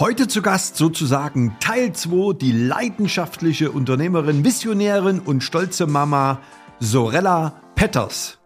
[0.00, 6.40] Heute zu Gast sozusagen Teil 2, die leidenschaftliche Unternehmerin, Visionärin und stolze Mama
[6.78, 8.38] Sorella Petters.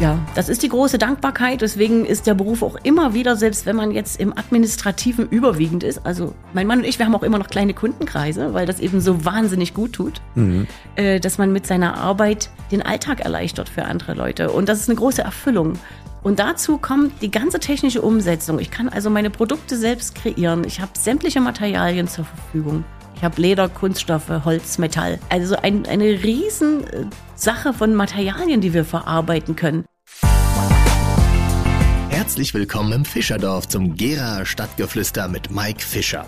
[0.00, 1.62] Ja, das ist die große Dankbarkeit.
[1.62, 6.06] Deswegen ist der Beruf auch immer wieder, selbst wenn man jetzt im Administrativen überwiegend ist.
[6.06, 9.00] Also mein Mann und ich, wir haben auch immer noch kleine Kundenkreise, weil das eben
[9.00, 10.68] so wahnsinnig gut tut, mhm.
[10.94, 14.52] äh, dass man mit seiner Arbeit den Alltag erleichtert für andere Leute.
[14.52, 15.72] Und das ist eine große Erfüllung.
[16.22, 18.58] Und dazu kommt die ganze technische Umsetzung.
[18.58, 20.64] Ich kann also meine Produkte selbst kreieren.
[20.64, 22.84] Ich habe sämtliche Materialien zur Verfügung.
[23.16, 25.18] Ich habe Leder, Kunststoffe, Holz, Metall.
[25.30, 27.06] Also ein, eine riesen äh,
[27.36, 29.84] Sache von Materialien, die wir verarbeiten können.
[32.10, 36.26] Herzlich willkommen im Fischerdorf zum Gera Stadtgeflüster mit Mike Fischer.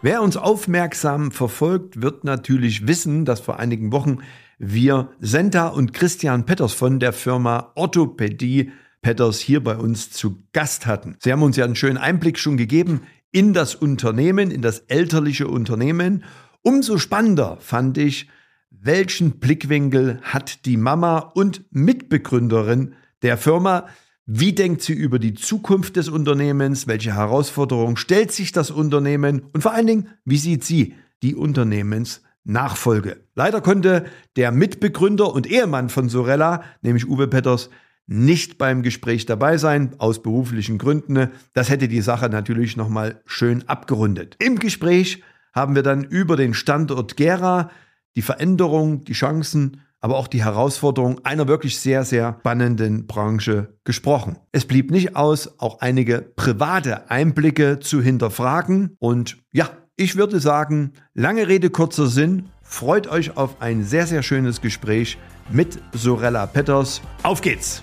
[0.00, 4.18] Wer uns aufmerksam verfolgt, wird natürlich wissen, dass vor einigen Wochen
[4.64, 8.70] wir Senta und Christian Petters von der Firma Orthopädie
[9.02, 11.16] Petters hier bei uns zu Gast hatten.
[11.18, 13.00] Sie haben uns ja einen schönen Einblick schon gegeben
[13.32, 16.22] in das Unternehmen, in das elterliche Unternehmen.
[16.62, 18.28] Umso spannender fand ich,
[18.70, 23.88] welchen Blickwinkel hat die Mama und Mitbegründerin der Firma?
[24.26, 26.86] Wie denkt sie über die Zukunft des Unternehmens?
[26.86, 29.42] Welche Herausforderungen stellt sich das Unternehmen?
[29.52, 31.34] Und vor allen Dingen, wie sieht sie die
[32.44, 33.24] Unternehmensnachfolge?
[33.34, 34.04] Leider konnte
[34.36, 37.70] der Mitbegründer und Ehemann von Sorella, nämlich Uwe Petters,
[38.06, 41.30] nicht beim Gespräch dabei sein, aus beruflichen Gründen.
[41.52, 44.36] Das hätte die Sache natürlich nochmal schön abgerundet.
[44.40, 45.22] Im Gespräch
[45.54, 47.70] haben wir dann über den Standort Gera,
[48.16, 54.36] die Veränderung, die Chancen, aber auch die Herausforderung einer wirklich sehr, sehr spannenden Branche gesprochen.
[54.50, 58.96] Es blieb nicht aus, auch einige private Einblicke zu hinterfragen.
[58.98, 62.48] Und ja, ich würde sagen, lange Rede, kurzer Sinn.
[62.62, 65.18] Freut euch auf ein sehr, sehr schönes Gespräch
[65.50, 67.02] mit Sorella Petters.
[67.22, 67.82] Auf geht's!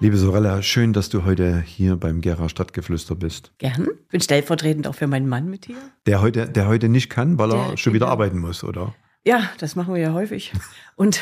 [0.00, 3.52] Liebe Sorella, schön, dass du heute hier beim Gera Stadtgeflüster bist.
[3.58, 3.88] Gern.
[4.10, 5.76] Bin stellvertretend auch für meinen Mann mit hier.
[6.06, 8.94] Der heute, der heute nicht kann, weil der er schon wieder arbeiten muss, oder?
[9.24, 10.52] Ja, das machen wir ja häufig.
[10.94, 11.20] Und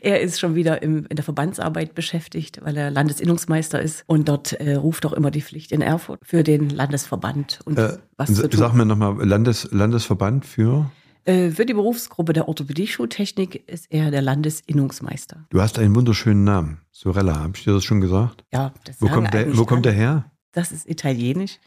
[0.00, 4.04] er ist schon wieder im, in der Verbandsarbeit beschäftigt, weil er Landesinnungsmeister ist.
[4.06, 7.60] Und dort äh, ruft auch immer die Pflicht in Erfurt für den Landesverband.
[7.64, 8.58] Und äh, was zu tun.
[8.58, 10.90] Sag mir nochmal, Landes, Landesverband für?
[11.24, 15.46] Äh, für die Berufsgruppe der Orthopädie-Schultechnik ist er der Landesinnungsmeister.
[15.50, 16.80] Du hast einen wunderschönen Namen.
[16.90, 18.44] Sorella, habe ich dir das schon gesagt?
[18.52, 20.30] Ja, das wo kommt der, Wo kommt der her?
[20.52, 21.58] Das ist italienisch.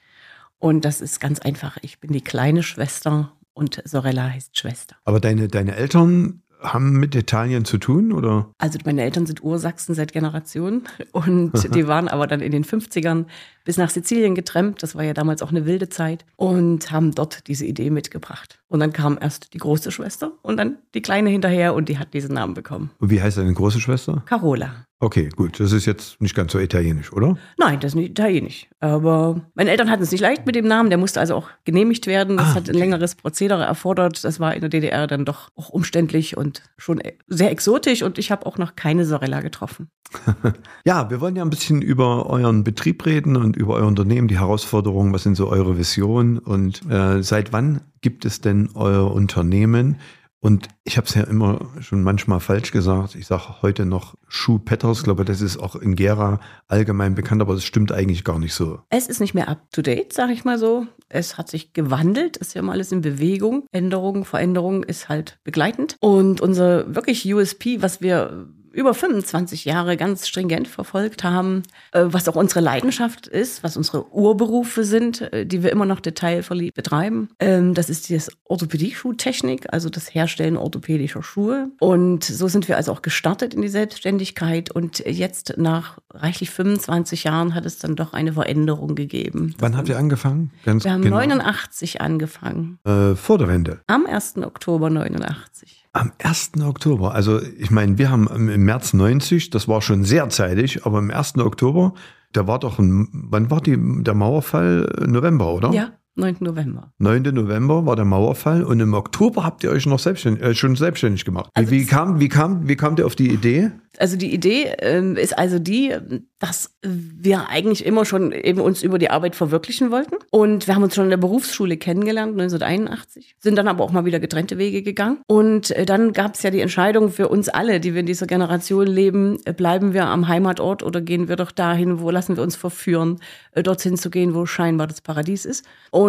[0.57, 1.77] Und das ist ganz einfach.
[1.81, 4.95] Ich bin die kleine Schwester und Sorella heißt Schwester.
[5.03, 8.49] Aber deine, deine Eltern haben mit Italien zu tun, oder?
[8.57, 13.25] Also meine Eltern sind Ursachsen seit Generationen und die waren aber dann in den 50ern
[13.63, 14.83] bis nach Sizilien getrennt.
[14.83, 18.58] Das war ja damals auch eine wilde Zeit und haben dort diese Idee mitgebracht.
[18.69, 22.13] Und dann kam erst die große Schwester und dann die kleine hinterher und die hat
[22.13, 22.91] diesen Namen bekommen.
[22.99, 24.23] Und wie heißt deine große Schwester?
[24.27, 24.85] Carola.
[25.01, 25.61] Okay, gut.
[25.61, 27.37] Das ist jetzt nicht ganz so italienisch, oder?
[27.57, 28.67] Nein, das ist nicht italienisch.
[28.81, 30.89] Aber meine Eltern hatten es nicht leicht mit dem Namen.
[30.89, 32.35] Der musste also auch genehmigt werden.
[32.35, 34.21] Das ah, hat ein längeres Prozedere erfordert.
[34.25, 38.03] Das war in der DDR dann doch auch umständlich und schon sehr exotisch.
[38.03, 39.89] Und ich habe auch noch keine Sorella getroffen.
[40.85, 44.39] ja, wir wollen ja ein bisschen über euren Betrieb reden und über euer Unternehmen, die
[44.39, 45.13] Herausforderungen.
[45.13, 46.39] Was sind so eure Visionen?
[46.39, 49.97] Und äh, seit wann gibt es denn euer Unternehmen?
[50.41, 53.15] Und ich habe es ja immer schon manchmal falsch gesagt.
[53.15, 54.59] Ich sage heute noch Schuh.
[54.71, 58.53] Ich glaube, das ist auch in Gera allgemein bekannt, aber es stimmt eigentlich gar nicht
[58.53, 58.79] so.
[58.89, 60.87] Es ist nicht mehr up to date, sage ich mal so.
[61.09, 62.37] Es hat sich gewandelt.
[62.39, 63.65] Es ist ja immer alles in Bewegung.
[63.73, 65.97] Änderung, Veränderung ist halt begleitend.
[65.99, 72.27] Und unser wirklich USP, was wir über 25 Jahre ganz stringent verfolgt haben, äh, was
[72.27, 77.29] auch unsere Leidenschaft ist, was unsere Urberufe sind, äh, die wir immer noch detailverliebt betreiben.
[77.39, 81.69] Ähm, das ist die Orthopädie-Schuhtechnik, also das Herstellen orthopädischer Schuhe.
[81.79, 84.71] Und so sind wir also auch gestartet in die Selbstständigkeit.
[84.71, 89.55] Und jetzt nach reichlich 25 Jahren hat es dann doch eine Veränderung gegeben.
[89.59, 90.51] Wann habt ihr angefangen?
[90.65, 91.17] Ganz wir haben genau.
[91.17, 92.79] 89 angefangen.
[92.85, 93.81] Äh, vor der Wende?
[93.87, 94.37] Am 1.
[94.37, 95.78] Oktober 89.
[95.91, 96.51] Am 1.
[96.63, 97.15] Oktober.
[97.15, 101.09] Also ich meine, wir haben im März 90, das war schon sehr zeitig, aber im
[101.09, 101.37] 1.
[101.39, 101.93] Oktober,
[102.31, 104.87] da war doch ein, wann war die, der Mauerfall?
[105.07, 105.71] November, oder?
[105.71, 106.37] Ja, 9.
[106.41, 106.91] November.
[106.99, 107.23] 9.
[107.33, 111.25] November war der Mauerfall und im Oktober habt ihr euch noch selbstständig, äh, schon selbstständig
[111.25, 111.49] gemacht.
[111.53, 113.71] Also wie, kam, wie, kam, wie kam ihr auf die Idee?
[113.97, 115.93] Also die Idee äh, ist also die,
[116.39, 120.15] dass wir eigentlich immer schon eben uns über die Arbeit verwirklichen wollten.
[120.31, 124.05] Und wir haben uns schon in der Berufsschule kennengelernt, 1981, sind dann aber auch mal
[124.05, 125.17] wieder getrennte Wege gegangen.
[125.27, 128.27] Und äh, dann gab es ja die Entscheidung für uns alle, die wir in dieser
[128.27, 132.43] Generation leben, äh, bleiben wir am Heimatort oder gehen wir doch dahin, wo lassen wir
[132.43, 133.19] uns verführen,
[133.51, 135.65] äh, dorthin zu gehen, wo scheinbar das Paradies ist.
[135.91, 136.08] Und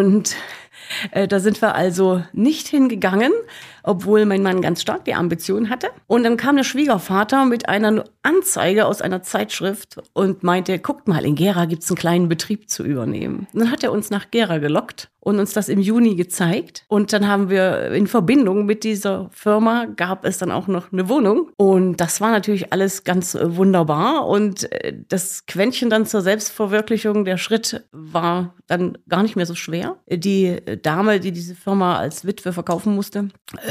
[1.12, 3.32] äh, da sind wir also nicht hingegangen
[3.82, 5.88] obwohl mein Mann ganz stark die Ambition hatte.
[6.06, 11.24] Und dann kam der Schwiegervater mit einer Anzeige aus einer Zeitschrift und meinte, guckt mal,
[11.24, 13.46] in Gera gibt's einen kleinen Betrieb zu übernehmen.
[13.52, 16.84] Und dann hat er uns nach Gera gelockt und uns das im Juni gezeigt.
[16.88, 21.08] Und dann haben wir in Verbindung mit dieser Firma gab es dann auch noch eine
[21.08, 21.50] Wohnung.
[21.56, 24.26] Und das war natürlich alles ganz äh, wunderbar.
[24.26, 29.54] Und äh, das Quäntchen dann zur Selbstverwirklichung, der Schritt war dann gar nicht mehr so
[29.54, 29.96] schwer.
[30.08, 33.28] Die Dame, die diese Firma als Witwe verkaufen musste,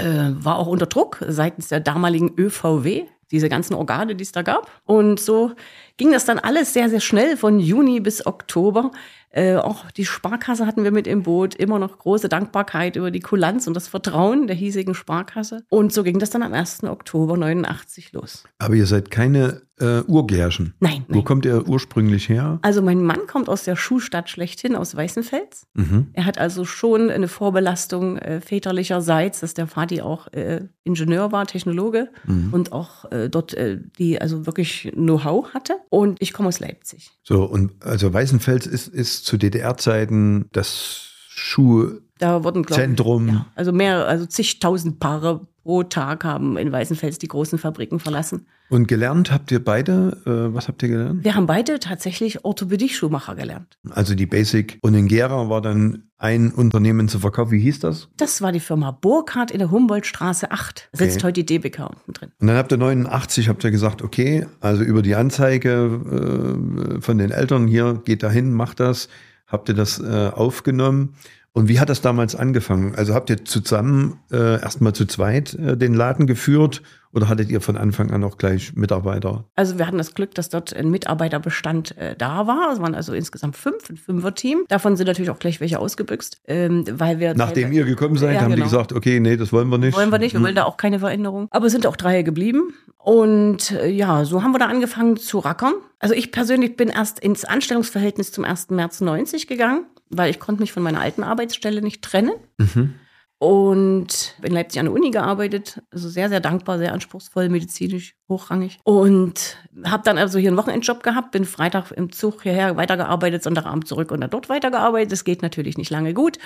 [0.09, 4.41] äh, war auch unter Druck seitens der damaligen ÖVW diese ganzen Organe, die es da
[4.41, 4.69] gab.
[4.85, 5.51] Und so
[5.97, 8.91] ging das dann alles sehr, sehr schnell von Juni bis Oktober.
[9.31, 13.19] Äh, auch die Sparkasse hatten wir mit im Boot, immer noch große Dankbarkeit über die
[13.19, 15.63] Kulanz und das Vertrauen der hiesigen Sparkasse.
[15.69, 16.83] Und so ging das dann am 1.
[16.85, 18.44] Oktober 89 los.
[18.57, 20.74] Aber ihr seid keine äh, Urgärschen.
[20.80, 21.24] Nein, Wo nein.
[21.26, 22.60] kommt ihr ursprünglich her?
[22.62, 25.68] Also mein Mann kommt aus der Schuhstadt schlechthin, aus Weißenfels.
[25.74, 26.08] Mhm.
[26.14, 31.46] Er hat also schon eine Vorbelastung äh, väterlicherseits, dass der Vati auch äh, Ingenieur war,
[31.48, 32.54] Technologe Mhm.
[32.54, 35.76] und auch äh, dort äh, die also wirklich Know-how hatte.
[35.90, 37.12] Und ich komme aus Leipzig.
[37.24, 41.08] So, und also Weißenfels ist, ist zu DDR-Zeiten das
[41.39, 42.01] Schuhzentrum.
[42.19, 43.00] Da wurden, glaube ich,
[43.33, 48.47] ja, also mehr, also zigtausend Paare pro Tag haben in Weißenfels die großen Fabriken verlassen.
[48.69, 51.24] Und gelernt habt ihr beide, äh, was habt ihr gelernt?
[51.24, 53.77] Wir haben beide tatsächlich Orthopädie-Schuhmacher gelernt.
[53.91, 54.80] Also die Basic.
[54.81, 57.51] Und in Gera war dann ein Unternehmen zu verkaufen.
[57.51, 58.09] Wie hieß das?
[58.18, 60.89] Das war die Firma Burkhardt in der Humboldtstraße 8.
[60.92, 61.25] Da sitzt Okay.
[61.27, 62.31] heute die DBK unten drin.
[62.39, 67.18] Und dann habt ihr 89, habt ihr gesagt, okay, also über die Anzeige äh, von
[67.18, 69.07] den Eltern hier, geht dahin, macht das.
[69.50, 71.16] Habt ihr das äh, aufgenommen?
[71.51, 72.96] Und wie hat das damals angefangen?
[72.96, 77.59] Also habt ihr zusammen äh, erstmal zu zweit äh, den Laden geführt oder hattet ihr
[77.61, 79.45] von Anfang an auch gleich Mitarbeiter?
[79.56, 82.71] Also wir hatten das Glück, dass dort ein Mitarbeiterbestand äh, da war.
[82.73, 84.65] Es waren also insgesamt fünf, ein Fünfer-Team.
[84.67, 88.41] Davon sind natürlich auch gleich welche ausgebüxt, ähm, weil wir Nachdem ihr gekommen seid, Ja,
[88.41, 88.65] haben die genau.
[88.65, 89.95] gesagt, okay, nee, das wollen wir nicht.
[89.97, 90.45] wollen wir nicht, wir Hm.
[90.45, 91.47] wollen da auch keine Veränderung.
[91.51, 92.73] Aber es sind auch drei geblieben.
[92.97, 95.73] Und äh, ja, so haben wir da angefangen zu rackern.
[96.00, 98.69] Also ich persönlich bin erst ins Anstellungsverhältnis zum 1.
[98.69, 102.33] März 90 gegangen, weil ich konnte mich von meiner alten Arbeitsstelle nicht trennen.
[102.57, 102.94] Mhm.
[103.39, 108.80] Und in Leipzig an der Uni gearbeitet, also sehr, sehr dankbar, sehr anspruchsvoll, medizinisch, hochrangig.
[108.83, 113.88] Und habe dann also hier einen Wochenendjob gehabt, bin Freitag im Zug hierher weitergearbeitet, Sonntagabend
[113.88, 115.13] zurück und dann dort weitergearbeitet.
[115.13, 116.38] Das geht natürlich nicht lange gut.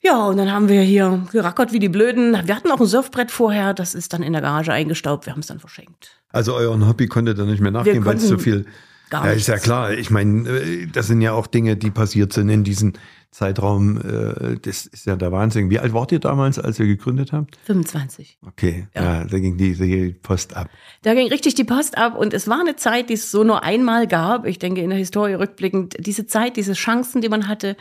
[0.00, 2.36] Ja, und dann haben wir hier gerackert wie die Blöden.
[2.44, 5.40] Wir hatten auch ein Surfbrett vorher, das ist dann in der Garage eingestaubt, wir haben
[5.40, 6.20] es dann verschenkt.
[6.30, 8.66] Also euren Hobby konntet ihr nicht mehr nachgehen, weil es so konnten viel.
[9.10, 9.92] gar ja, ist ja klar.
[9.92, 12.92] Ich meine, äh, das sind ja auch Dinge, die passiert sind in diesem
[13.36, 13.98] Zeitraum.
[13.98, 15.68] äh, Das ist ja der Wahnsinn.
[15.68, 17.56] Wie alt wart ihr damals, als ihr gegründet habt?
[17.64, 18.38] 25.
[18.46, 19.24] Okay, ja, Ja.
[19.24, 20.70] da ging die, die Post ab.
[21.02, 23.62] Da ging richtig die Post ab und es war eine Zeit, die es so nur
[23.62, 24.46] einmal gab.
[24.46, 27.76] Ich denke in der Historie rückblickend, diese Zeit, diese Chancen, die man hatte,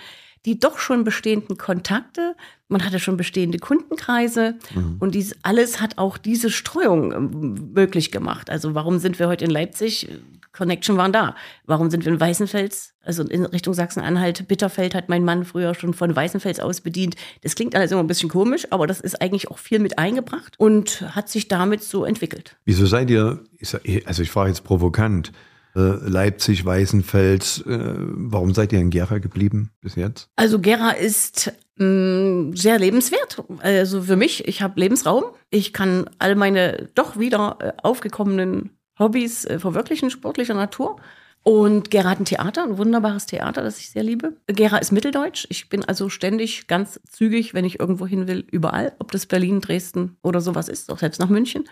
[0.45, 2.35] die doch schon bestehenden Kontakte,
[2.67, 4.55] man hatte schon bestehende Kundenkreise
[4.99, 8.49] und dies alles hat auch diese Streuung ähm, möglich gemacht.
[8.49, 10.07] Also warum sind wir heute in Leipzig?
[10.55, 11.35] Connection waren da.
[11.65, 12.93] Warum sind wir in Weißenfels?
[13.03, 17.15] Also in Richtung Sachsen-Anhalt, Bitterfeld hat mein Mann früher schon von Weißenfels aus bedient.
[17.41, 20.55] Das klingt alles immer ein bisschen komisch, aber das ist eigentlich auch viel mit eingebracht
[20.57, 22.55] und hat sich damit so entwickelt.
[22.65, 25.31] Wieso seid ihr, sag- also ich frage jetzt provokant,
[25.75, 30.29] äh, Leipzig, Weißenfels, äh, warum seid ihr in Gera geblieben bis jetzt?
[30.37, 33.43] Also Gera ist mh, sehr lebenswert.
[33.59, 35.25] Also für mich, ich habe Lebensraum.
[35.49, 38.69] Ich kann all meine doch wieder äh, aufgekommenen
[38.99, 40.97] Hobbys äh, verwirklichen, sportlicher Natur.
[41.43, 44.33] Und Gera hat ein Theater, ein wunderbares Theater, das ich sehr liebe.
[44.47, 45.45] Gera ist mitteldeutsch.
[45.49, 48.93] Ich bin also ständig ganz zügig, wenn ich irgendwo hin will, überall.
[48.97, 51.65] Ob das Berlin, Dresden oder sowas ist, auch selbst nach München.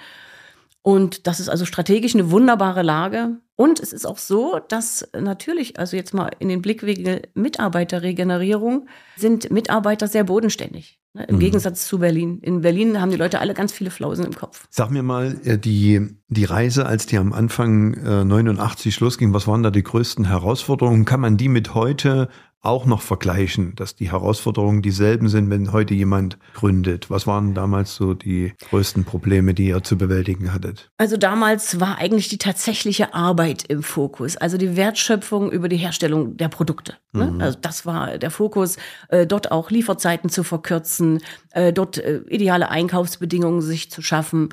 [0.84, 3.38] Und das ist also strategisch eine wunderbare Lage.
[3.56, 9.50] Und es ist auch so, dass natürlich, also jetzt mal in den Blickwinkel Mitarbeiterregenerierung, sind
[9.52, 11.00] Mitarbeiter sehr bodenständig.
[11.14, 11.24] Ne?
[11.26, 11.40] Im Mhm.
[11.40, 12.40] Gegensatz zu Berlin.
[12.42, 14.68] In Berlin haben die Leute alle ganz viele Flausen im Kopf.
[14.70, 19.48] Sag mir mal, äh, die, die Reise, als die am Anfang äh, 89 losging, was
[19.48, 21.06] waren da die größten Herausforderungen?
[21.06, 22.28] Kann man die mit heute
[22.64, 27.10] auch noch vergleichen, dass die Herausforderungen dieselben sind, wenn heute jemand gründet?
[27.10, 30.90] Was waren damals so die größten Probleme, die ihr zu bewältigen hattet?
[30.98, 36.38] Also damals war eigentlich die tatsächliche Arbeit im Fokus, also die Wertschöpfung über die Herstellung
[36.38, 36.96] der Produkte.
[37.12, 37.36] Ne?
[37.40, 38.78] Also das war der Fokus,
[39.10, 41.20] äh, dort auch Lieferzeiten zu verkürzen,
[41.52, 44.50] äh, dort äh, ideale Einkaufsbedingungen sich zu schaffen.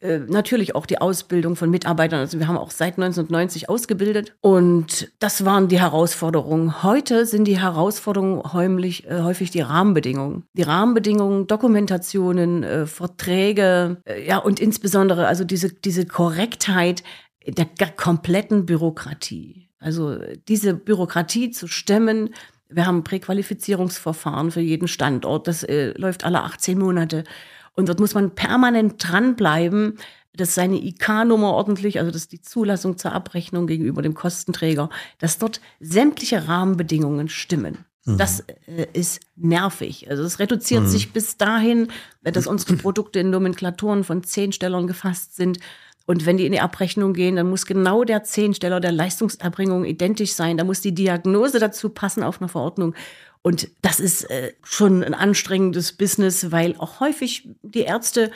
[0.00, 2.20] Äh, natürlich auch die Ausbildung von Mitarbeitern.
[2.20, 6.84] Also wir haben auch seit 1990 ausgebildet und das waren die Herausforderungen.
[6.84, 10.44] Heute sind die Herausforderungen häufig, äh, häufig die Rahmenbedingungen.
[10.52, 17.02] Die Rahmenbedingungen, Dokumentationen, äh, Verträge, äh, ja und insbesondere also diese, diese Korrektheit
[17.44, 19.68] der kompletten Bürokratie.
[19.80, 22.34] Also diese Bürokratie zu stemmen.
[22.68, 25.48] Wir haben Präqualifizierungsverfahren für jeden Standort.
[25.48, 27.24] Das äh, läuft alle 18 Monate.
[27.78, 29.98] Und dort muss man permanent dranbleiben,
[30.34, 35.60] dass seine IK-Nummer ordentlich, also dass die Zulassung zur Abrechnung gegenüber dem Kostenträger, dass dort
[35.78, 37.84] sämtliche Rahmenbedingungen stimmen.
[38.04, 40.10] Das äh, ist nervig.
[40.10, 40.88] Also es reduziert Mhm.
[40.88, 41.86] sich bis dahin,
[42.24, 45.60] dass unsere Produkte in Nomenklaturen von Zehnstellern gefasst sind.
[46.06, 50.32] Und wenn die in die Abrechnung gehen, dann muss genau der Zehnsteller der Leistungserbringung identisch
[50.32, 50.56] sein.
[50.56, 52.94] Da muss die Diagnose dazu passen auf einer Verordnung.
[53.42, 58.30] Und das ist äh, schon ein anstrengendes Business, weil auch häufig die Ärzte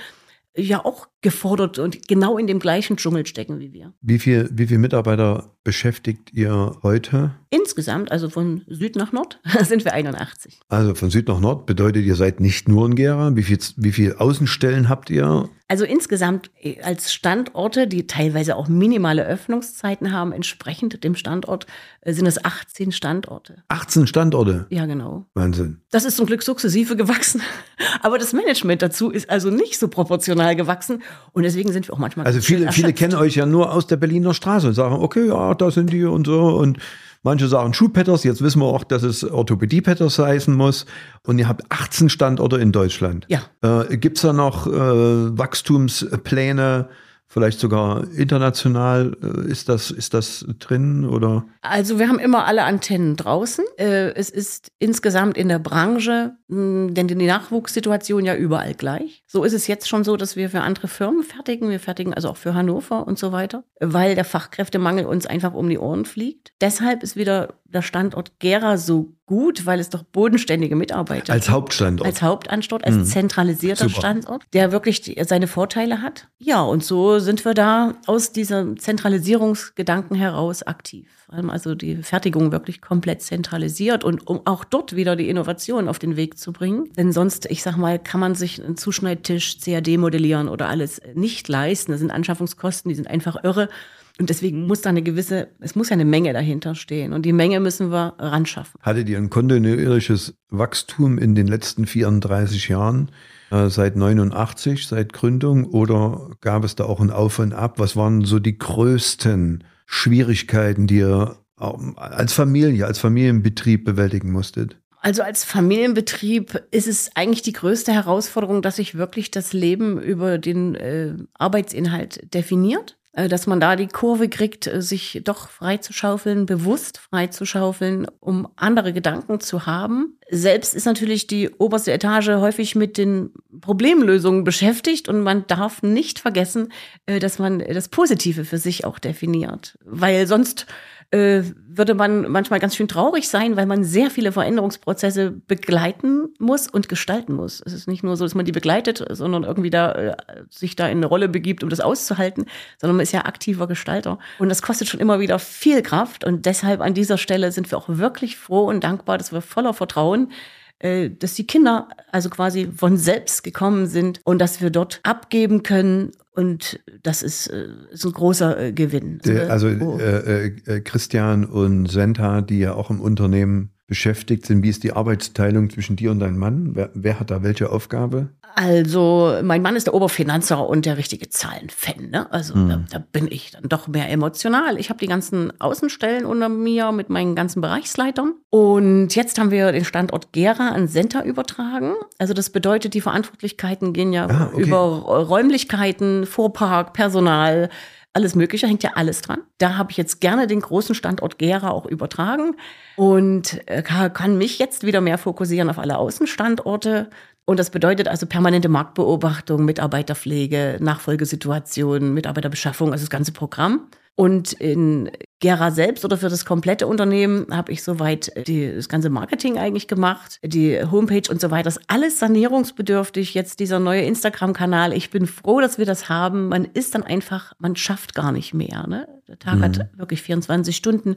[0.56, 3.94] ja auch gefordert und genau in dem gleichen Dschungel stecken wie wir.
[4.02, 7.34] Wie viel, wie viel Mitarbeiter beschäftigt ihr heute?
[7.54, 10.58] Insgesamt, also von Süd nach Nord, sind wir 81.
[10.70, 13.36] Also von Süd nach Nord bedeutet, ihr seid nicht nur in Gera.
[13.36, 15.50] Wie viel, wie viel Außenstellen habt ihr?
[15.68, 21.66] Also insgesamt äh, als Standorte, die teilweise auch minimale Öffnungszeiten haben, entsprechend dem Standort,
[22.00, 23.62] äh, sind es 18 Standorte.
[23.68, 24.64] 18 Standorte.
[24.70, 25.26] Ja, genau.
[25.34, 25.82] Wahnsinn.
[25.90, 27.42] Das ist zum Glück sukzessive gewachsen.
[28.00, 31.02] Aber das Management dazu ist also nicht so proportional gewachsen.
[31.32, 32.24] Und deswegen sind wir auch manchmal.
[32.24, 35.54] Also viele, viele kennen euch ja nur aus der Berliner Straße und sagen, okay, ja,
[35.54, 36.56] da sind die und so.
[36.56, 36.78] Und
[37.22, 38.24] manche sagen Schuhpetters.
[38.24, 40.86] Jetzt wissen wir auch, dass es Orthopädie-Petters heißen muss.
[41.26, 43.26] Und ihr habt 18 Standorte in Deutschland.
[43.28, 43.42] Ja.
[43.62, 46.88] Äh, Gibt es da noch äh, Wachstumspläne?
[47.32, 51.46] Vielleicht sogar international äh, ist das, ist das drin oder?
[51.62, 53.64] Also wir haben immer alle Antennen draußen.
[53.78, 59.24] Äh, Es ist insgesamt in der Branche, mh, denn die Nachwuchssituation ja überall gleich.
[59.26, 61.70] So ist es jetzt schon so, dass wir für andere Firmen fertigen.
[61.70, 65.70] Wir fertigen also auch für Hannover und so weiter, weil der Fachkräftemangel uns einfach um
[65.70, 66.52] die Ohren fliegt.
[66.60, 71.48] Deshalb ist wieder der Standort Gera so gut, weil es doch bodenständige Mitarbeiter Als.
[71.48, 72.06] Hauptstandort.
[72.06, 74.00] Als Hauptanstalt, als zentralisierter Super.
[74.00, 76.28] Standort, der wirklich die, seine Vorteile hat.
[76.38, 81.08] Ja, und so sind wir da aus diesem Zentralisierungsgedanken heraus aktiv.
[81.28, 86.16] Also die Fertigung wirklich komplett zentralisiert und um auch dort wieder die Innovation auf den
[86.16, 86.92] Weg zu bringen.
[86.98, 91.48] Denn sonst, ich sag mal, kann man sich einen Zuschneidtisch, CAD modellieren oder alles nicht
[91.48, 91.92] leisten.
[91.92, 93.70] Das sind Anschaffungskosten, die sind einfach irre.
[94.18, 97.12] Und deswegen muss da eine gewisse, es muss ja eine Menge dahinter stehen.
[97.12, 98.78] Und die Menge müssen wir ran schaffen.
[98.80, 103.10] Hattet ihr ein kontinuierliches Wachstum in den letzten 34 Jahren,
[103.50, 107.78] äh, seit 89, seit Gründung, oder gab es da auch ein Auf und Ab?
[107.78, 114.76] Was waren so die größten Schwierigkeiten, die ihr ähm, als Familie, als Familienbetrieb bewältigen musstet?
[115.00, 120.38] Also als Familienbetrieb ist es eigentlich die größte Herausforderung, dass sich wirklich das Leben über
[120.38, 122.96] den äh, Arbeitsinhalt definiert.
[123.14, 127.26] Äh, dass man da die Kurve kriegt, äh, sich doch frei zu schaufeln, bewusst frei
[127.26, 130.18] zu schaufeln, um andere Gedanken zu haben.
[130.30, 136.20] Selbst ist natürlich die oberste Etage häufig mit den Problemlösungen beschäftigt und man darf nicht
[136.20, 136.72] vergessen,
[137.04, 139.76] äh, dass man das Positive für sich auch definiert.
[139.84, 140.66] Weil sonst
[141.12, 146.68] äh, würde man manchmal ganz schön traurig sein, weil man sehr viele Veränderungsprozesse begleiten muss
[146.68, 147.62] und gestalten muss.
[147.64, 150.16] Es ist nicht nur so, dass man die begleitet, sondern irgendwie da äh,
[150.50, 152.46] sich da in eine Rolle begibt, um das auszuhalten,
[152.80, 154.18] sondern man ist ja aktiver Gestalter.
[154.38, 156.24] Und das kostet schon immer wieder viel Kraft.
[156.24, 159.74] Und deshalb an dieser Stelle sind wir auch wirklich froh und dankbar, dass wir voller
[159.74, 160.32] Vertrauen
[160.78, 165.62] äh, dass die Kinder also quasi von selbst gekommen sind und dass wir dort abgeben
[165.62, 166.12] können.
[166.34, 169.18] Und das ist, äh, ist ein großer äh, Gewinn.
[169.24, 169.98] Der, also oh.
[169.98, 174.94] äh, äh, Christian und Senta, die ja auch im Unternehmen beschäftigt sind, wie ist die
[174.94, 176.74] Arbeitsteilung zwischen dir und deinem Mann?
[176.74, 178.30] Wer, wer hat da welche Aufgabe?
[178.54, 182.10] Also, mein Mann ist der Oberfinanzer und der richtige Zahlenfan.
[182.10, 182.30] Ne?
[182.32, 184.78] Also, da, da bin ich dann doch mehr emotional.
[184.78, 188.34] Ich habe die ganzen Außenstellen unter mir mit meinen ganzen Bereichsleitern.
[188.50, 191.94] Und jetzt haben wir den Standort Gera an Center übertragen.
[192.18, 194.62] Also, das bedeutet, die Verantwortlichkeiten gehen ja Ah, okay.
[194.62, 197.68] über Räumlichkeiten, Fuhrpark, Personal.
[198.14, 199.40] Alles Mögliche, hängt ja alles dran.
[199.56, 202.56] Da habe ich jetzt gerne den großen Standort Gera auch übertragen
[202.96, 207.08] und äh, kann mich jetzt wieder mehr fokussieren auf alle Außenstandorte.
[207.44, 213.88] Und das bedeutet also permanente Marktbeobachtung, Mitarbeiterpflege, Nachfolgesituationen, Mitarbeiterbeschaffung, also das ganze Programm.
[214.14, 219.08] Und in Gera selbst oder für das komplette Unternehmen habe ich soweit die, das ganze
[219.08, 221.64] Marketing eigentlich gemacht, die Homepage und so weiter.
[221.64, 223.32] Das ist alles sanierungsbedürftig.
[223.32, 224.92] Jetzt dieser neue Instagram-Kanal.
[224.92, 226.48] Ich bin froh, dass wir das haben.
[226.48, 228.86] Man ist dann einfach, man schafft gar nicht mehr.
[228.86, 229.08] Ne?
[229.28, 231.16] Der Tag hat wirklich 24 Stunden.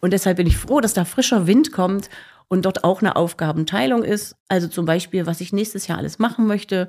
[0.00, 2.10] Und deshalb bin ich froh, dass da frischer Wind kommt
[2.48, 4.36] und dort auch eine Aufgabenteilung ist.
[4.48, 6.88] Also zum Beispiel, was ich nächstes Jahr alles machen möchte,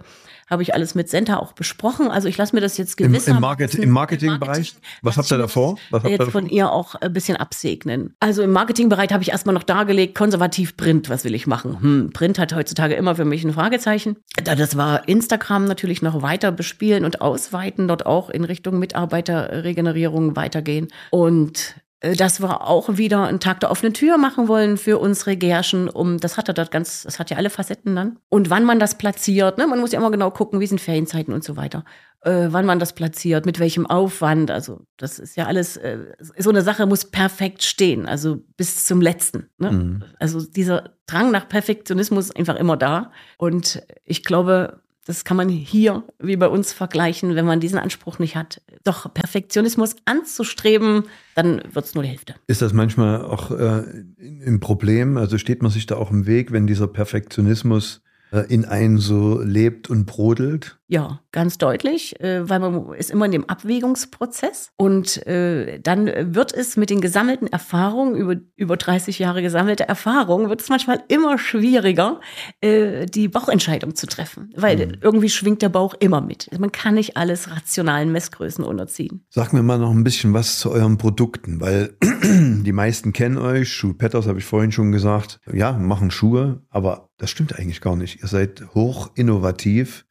[0.50, 2.10] habe ich alles mit Senta auch besprochen.
[2.10, 4.76] Also ich lasse mir das jetzt Im, gewiss im, Market, im Marketingbereich?
[5.02, 5.78] Was habt ihr davor?
[5.90, 8.14] Was habt ihr jetzt von ihr auch ein bisschen absegnen.
[8.20, 11.82] Also im Marketingbereich habe ich erstmal noch dargelegt, konservativ Print, was will ich machen?
[11.82, 14.18] Hm, Print hat heutzutage immer für mich ein Fragezeichen.
[14.44, 20.36] Da- Das war Instagram natürlich noch weiter bespielen und ausweiten, dort auch in Richtung Mitarbeiterregenerierung
[20.36, 20.88] weitergehen.
[21.12, 25.90] Und dass wir auch wieder einen Tag der offenen Tür machen wollen für unsere Gärschen.
[25.90, 28.20] Um, das hat er dort ganz, das hat ja alle Facetten dann.
[28.30, 29.66] Und wann man das platziert, ne?
[29.66, 31.84] man muss ja immer genau gucken, wie sind Ferienzeiten und so weiter.
[32.22, 34.52] Äh, wann man das platziert, mit welchem Aufwand.
[34.52, 36.00] Also das ist ja alles, äh,
[36.38, 39.50] so eine Sache muss perfekt stehen, also bis zum letzten.
[39.58, 39.72] Ne?
[39.72, 40.04] Mhm.
[40.20, 43.12] Also dieser Drang nach Perfektionismus ist einfach immer da.
[43.38, 48.20] Und ich glaube, das kann man hier wie bei uns vergleichen, wenn man diesen Anspruch
[48.20, 51.04] nicht hat, doch Perfektionismus anzustreben,
[51.36, 52.36] dann wird es nur die Hälfte.
[52.48, 53.84] Ist das manchmal auch äh,
[54.46, 55.18] ein Problem?
[55.18, 59.40] Also steht man sich da auch im Weg, wenn dieser Perfektionismus äh, in einen so
[59.40, 60.80] lebt und brodelt?
[60.88, 66.54] Ja, ganz deutlich, äh, weil man ist immer in dem Abwägungsprozess und äh, dann wird
[66.54, 71.38] es mit den gesammelten Erfahrungen, über, über 30 Jahre gesammelte Erfahrungen, wird es manchmal immer
[71.38, 72.20] schwieriger,
[72.64, 74.98] die Bauchentscheidung zu treffen, weil mhm.
[75.02, 76.48] irgendwie schwingt der Bauch immer mit.
[76.52, 79.26] Also man kann nicht alles rationalen Messgrößen unterziehen.
[79.30, 83.72] Sag mir mal noch ein bisschen was zu euren Produkten, weil die meisten kennen euch,
[83.72, 87.96] Schuh Petters habe ich vorhin schon gesagt, ja, machen Schuhe, aber das stimmt eigentlich gar
[87.96, 88.22] nicht.
[88.22, 90.05] Ihr seid hoch innovativ.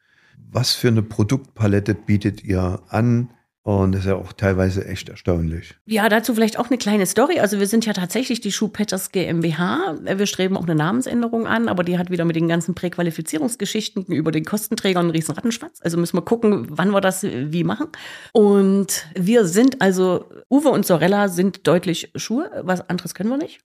[0.55, 3.31] Was für eine Produktpalette bietet ihr an?
[3.65, 5.75] Und das ist ja auch teilweise echt erstaunlich.
[5.85, 7.41] Ja, dazu vielleicht auch eine kleine Story.
[7.41, 9.97] Also wir sind ja tatsächlich die Schuhpetters GmbH.
[10.03, 14.31] Wir streben auch eine Namensänderung an, aber die hat wieder mit den ganzen Präqualifizierungsgeschichten über
[14.31, 15.81] den Kostenträgern einen riesen Rattenschwanz.
[15.83, 17.89] Also müssen wir gucken, wann wir das wie machen.
[18.33, 22.49] Und wir sind also, Uwe und Sorella sind deutlich Schuhe.
[22.63, 23.61] Was anderes können wir nicht.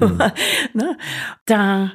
[0.00, 0.18] Mhm.
[0.72, 0.96] ne?
[1.44, 1.92] Da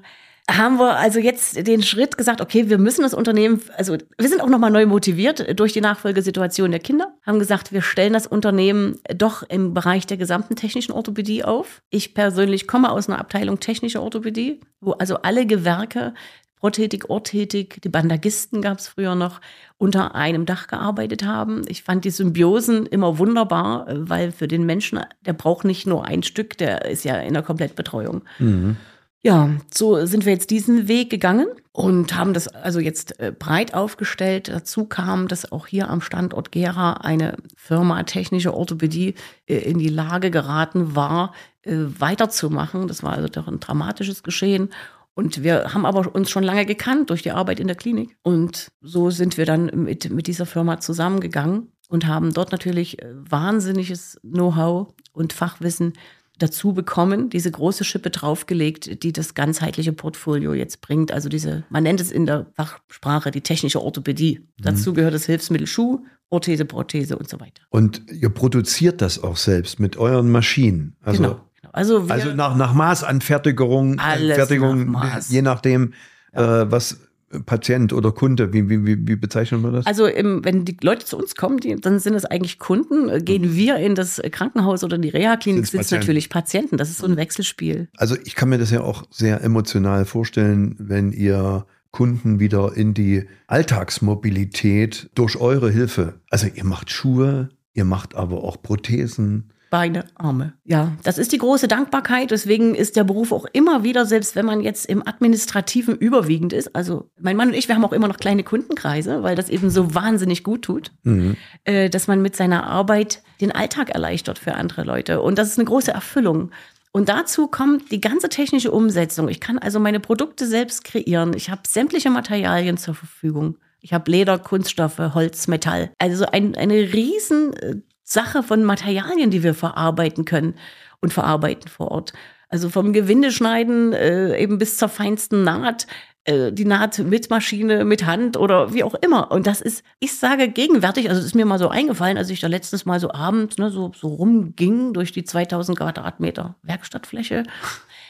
[0.58, 4.42] haben wir also jetzt den Schritt gesagt, okay, wir müssen das Unternehmen, also wir sind
[4.42, 8.98] auch nochmal neu motiviert durch die Nachfolgesituation der Kinder, haben gesagt, wir stellen das Unternehmen
[9.16, 11.82] doch im Bereich der gesamten technischen Orthopädie auf.
[11.90, 16.14] Ich persönlich komme aus einer Abteilung technische Orthopädie, wo also alle Gewerke,
[16.60, 19.40] Prothetik, Orthetik, die Bandagisten gab es früher noch,
[19.78, 21.64] unter einem Dach gearbeitet haben.
[21.68, 26.22] Ich fand die Symbiosen immer wunderbar, weil für den Menschen, der braucht nicht nur ein
[26.22, 28.24] Stück, der ist ja in der Komplettbetreuung.
[28.40, 28.76] Mhm.
[29.22, 33.74] Ja, so sind wir jetzt diesen Weg gegangen und haben das also jetzt äh, breit
[33.74, 34.48] aufgestellt.
[34.48, 39.90] Dazu kam, dass auch hier am Standort Gera eine Firma technische Orthopädie äh, in die
[39.90, 41.34] Lage geraten war,
[41.64, 42.88] äh, weiterzumachen.
[42.88, 44.70] Das war also doch ein dramatisches Geschehen.
[45.16, 48.16] Und wir haben aber uns schon lange gekannt durch die Arbeit in der Klinik.
[48.24, 52.98] Und so sind wir dann mit, mit dieser Firma zusammengegangen und haben dort natürlich
[53.30, 55.94] wahnsinniges Know-how und Fachwissen
[56.40, 61.12] dazu bekommen, diese große Schippe draufgelegt, die das ganzheitliche Portfolio jetzt bringt.
[61.12, 64.40] Also diese, man nennt es in der Fachsprache die technische Orthopädie.
[64.40, 64.64] Mhm.
[64.64, 67.64] Dazu gehört das Hilfsmittel Schuh, Orthese, Prothese und so weiter.
[67.70, 70.96] Und ihr produziert das auch selbst mit euren Maschinen.
[71.02, 71.42] Also, genau.
[71.62, 71.70] genau.
[71.74, 75.30] Also, also nach, nach Maßanfertigung, alles Fertigung, nach Maß.
[75.30, 75.94] je nachdem,
[76.34, 76.62] ja.
[76.62, 77.00] äh, was
[77.46, 78.54] Patient oder Kunde?
[78.54, 79.86] Wie, wie, wie, wie bezeichnen wir das?
[79.86, 83.24] Also im, wenn die Leute zu uns kommen, die, dann sind es eigentlich Kunden.
[83.24, 83.56] Gehen mhm.
[83.56, 86.78] wir in das Krankenhaus oder in die Reha-Klinik, sind es natürlich Patienten.
[86.78, 87.90] Das ist so ein Wechselspiel.
[87.98, 92.94] Also ich kann mir das ja auch sehr emotional vorstellen, wenn ihr Kunden wieder in
[92.94, 96.20] die Alltagsmobilität durch eure Hilfe.
[96.30, 100.54] Also ihr macht Schuhe, ihr macht aber auch Prothesen, Beine, Arme.
[100.64, 102.32] Ja, das ist die große Dankbarkeit.
[102.32, 106.76] Deswegen ist der Beruf auch immer wieder, selbst wenn man jetzt im Administrativen überwiegend ist.
[106.76, 109.70] Also mein Mann und ich, wir haben auch immer noch kleine Kundenkreise, weil das eben
[109.70, 111.38] so wahnsinnig gut tut, mhm.
[111.66, 115.22] äh, dass man mit seiner Arbeit den Alltag erleichtert für andere Leute.
[115.22, 116.52] Und das ist eine große Erfüllung.
[116.92, 119.30] Und dazu kommt die ganze technische Umsetzung.
[119.30, 121.34] Ich kann also meine Produkte selbst kreieren.
[121.36, 123.58] Ich habe sämtliche Materialien zur Verfügung.
[123.82, 125.92] Ich habe Leder, Kunststoffe, Holz, Metall.
[126.00, 127.76] Also ein, eine riesen äh,
[128.10, 130.56] Sache von Materialien, die wir verarbeiten können
[131.00, 132.14] und verarbeiten vor Ort.
[132.50, 135.86] Also vom Gewindeschneiden äh, eben bis zur feinsten Naht,
[136.24, 139.32] äh, die Naht mit Maschine, mit Hand oder wie auch immer.
[139.32, 142.40] Und das ist, ich sage gegenwärtig, also es ist mir mal so eingefallen, als ich
[142.40, 147.44] da letztens mal so abends ne, so, so rumging durch die 2000 Quadratmeter Werkstattfläche.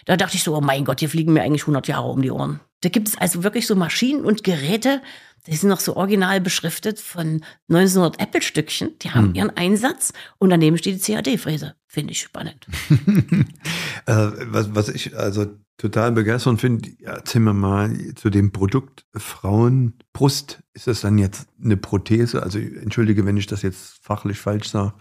[0.05, 2.31] Da dachte ich so, oh mein Gott, hier fliegen mir eigentlich 100 Jahre um die
[2.31, 2.61] Ohren.
[2.81, 5.01] Da gibt es also wirklich so Maschinen und Geräte,
[5.49, 8.99] die sind noch so original beschriftet von 1900 Apple-Stückchen.
[8.99, 9.35] Die haben hm.
[9.35, 11.75] ihren Einsatz und daneben steht die CAD-Fräse.
[11.87, 12.67] Finde ich spannend.
[14.05, 20.61] äh, was, was ich also total begeisternd finde, erzähl mir mal zu dem Produkt Frauenbrust.
[20.73, 22.43] Ist das dann jetzt eine Prothese?
[22.43, 24.93] Also entschuldige, wenn ich das jetzt fachlich falsch sage.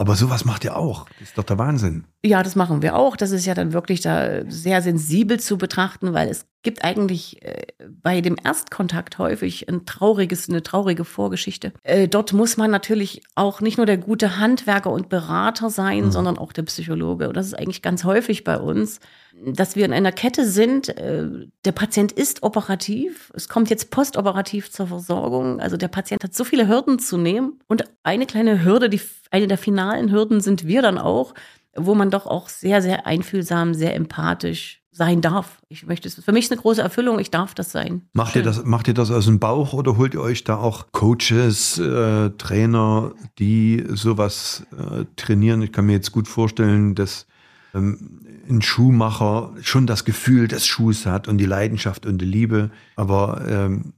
[0.00, 1.04] Aber sowas macht ihr auch.
[1.18, 2.04] Das ist doch der Wahnsinn.
[2.24, 3.16] Ja, das machen wir auch.
[3.16, 7.66] Das ist ja dann wirklich da sehr sensibel zu betrachten, weil es gibt eigentlich äh,
[8.02, 11.74] bei dem Erstkontakt häufig ein trauriges, eine traurige Vorgeschichte.
[11.82, 16.12] Äh, dort muss man natürlich auch nicht nur der gute Handwerker und Berater sein, mhm.
[16.12, 17.28] sondern auch der Psychologe.
[17.28, 19.00] Und das ist eigentlich ganz häufig bei uns,
[19.44, 20.88] dass wir in einer Kette sind.
[20.88, 23.32] Äh, der Patient ist operativ.
[23.34, 25.60] Es kommt jetzt postoperativ zur Versorgung.
[25.60, 27.58] Also der Patient hat so viele Hürden zu nehmen.
[27.68, 29.00] Und eine kleine Hürde, die,
[29.30, 31.34] eine der finalen Hürden sind wir dann auch,
[31.74, 35.62] wo man doch auch sehr, sehr einfühlsam, sehr empathisch sein darf.
[35.68, 36.22] Ich möchte es.
[36.22, 37.20] Für mich ist eine große Erfüllung.
[37.20, 38.02] Ich darf das sein.
[38.12, 40.88] Macht ihr das, macht ihr das aus dem Bauch oder holt ihr euch da auch
[40.90, 45.62] Coaches, äh, Trainer, die sowas äh, trainieren?
[45.62, 47.26] Ich kann mir jetzt gut vorstellen, dass
[47.72, 52.70] ähm, ein Schuhmacher schon das Gefühl des Schuhs hat und die Leidenschaft und die Liebe,
[52.96, 53.92] aber ähm,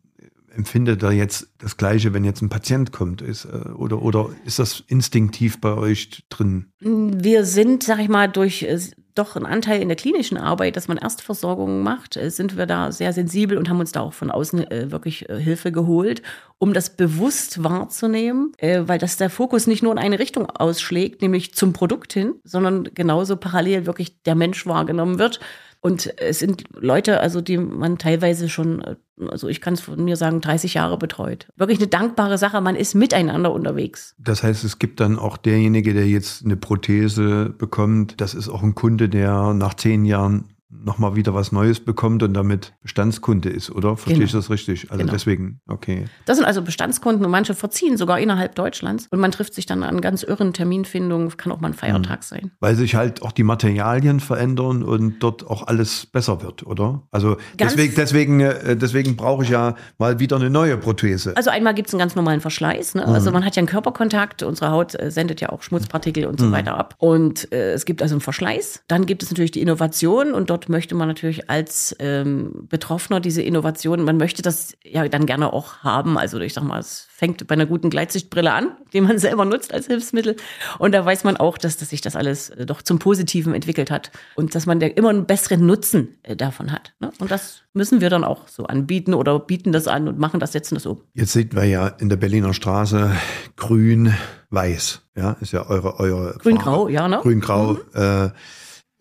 [0.54, 3.22] empfindet er jetzt das Gleiche, wenn jetzt ein Patient kommt?
[3.22, 6.66] Ist, äh, oder, oder ist das instinktiv bei euch drin?
[6.80, 8.78] Wir sind, sag ich mal, durch äh,
[9.14, 12.92] doch einen Anteil in der klinischen Arbeit, dass man Erstversorgung macht, äh, sind wir da
[12.92, 16.22] sehr sensibel und haben uns da auch von außen äh, wirklich äh, Hilfe geholt,
[16.58, 21.54] um das bewusst wahrzunehmen, weil das der Fokus nicht nur in eine Richtung ausschlägt, nämlich
[21.54, 25.40] zum Produkt hin, sondern genauso parallel wirklich der Mensch wahrgenommen wird.
[25.84, 28.84] Und es sind Leute, also die man teilweise schon,
[29.28, 31.48] also ich kann es von mir sagen, 30 Jahre betreut.
[31.56, 32.60] Wirklich eine dankbare Sache.
[32.60, 34.14] Man ist miteinander unterwegs.
[34.16, 38.62] Das heißt, es gibt dann auch derjenige, der jetzt eine Prothese bekommt, das ist auch
[38.62, 43.70] ein Kunde, der nach zehn Jahren nochmal wieder was Neues bekommt und damit Bestandskunde ist,
[43.70, 43.96] oder?
[43.96, 44.26] Verstehe genau.
[44.26, 44.90] ich das richtig?
[44.90, 45.12] Also genau.
[45.12, 46.06] deswegen, okay.
[46.26, 49.82] Das sind also Bestandskunden und manche verziehen sogar innerhalb Deutschlands und man trifft sich dann
[49.82, 52.22] an ganz irren Terminfindungen, kann auch mal ein Feiertag mhm.
[52.22, 52.50] sein.
[52.60, 57.02] Weil sich halt auch die Materialien verändern und dort auch alles besser wird, oder?
[57.10, 61.36] Also ganz deswegen, deswegen, äh, deswegen brauche ich ja mal wieder eine neue Prothese.
[61.36, 62.94] Also einmal gibt es einen ganz normalen Verschleiß.
[62.94, 63.02] Ne?
[63.02, 63.22] Also mhm.
[63.22, 66.46] Also man hat ja einen Körperkontakt, unsere Haut äh, sendet ja auch Schmutzpartikel und so
[66.46, 66.52] mhm.
[66.52, 66.96] weiter ab.
[66.98, 68.82] Und äh, es gibt also einen Verschleiß.
[68.88, 73.42] Dann gibt es natürlich die Innovation und dort möchte man natürlich als ähm, Betroffener diese
[73.42, 76.18] Innovation, man möchte das ja dann gerne auch haben.
[76.18, 79.72] Also ich sag mal, es fängt bei einer guten Gleitsichtbrille an, die man selber nutzt
[79.72, 80.36] als Hilfsmittel.
[80.78, 83.90] Und da weiß man auch, dass, dass sich das alles äh, doch zum Positiven entwickelt
[83.90, 86.92] hat und dass man ja immer einen besseren Nutzen äh, davon hat.
[87.00, 87.12] Ne?
[87.18, 90.52] Und das müssen wir dann auch so anbieten oder bieten das an und machen das,
[90.52, 91.00] setzen das um.
[91.14, 93.12] Jetzt sieht man ja in der Berliner Straße
[93.56, 94.14] grün,
[94.50, 95.02] weiß.
[95.16, 97.20] Ja, ist ja eure, eure Grün-Grau, ja, ne?
[97.22, 97.74] Grün-Grau.
[97.74, 97.80] Mhm.
[97.94, 98.30] Äh,